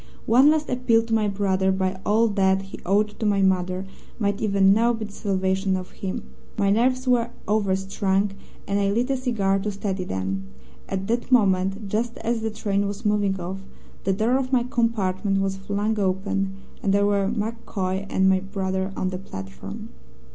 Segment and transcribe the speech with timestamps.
[0.25, 3.85] One last appeal to my brother by all that he owed to my mother
[4.17, 6.23] might even now be the salvation of him.
[6.57, 8.31] My nerves were overstrung,
[8.67, 10.45] and I lit a cigar to steady them.
[10.89, 13.59] At that moment, just as the train was moving off,
[14.03, 18.91] the door of my compartment was flung open, and there were MacCoy and my brother
[18.97, 19.89] on the platform.